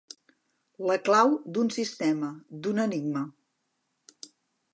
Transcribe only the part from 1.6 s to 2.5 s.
sistema,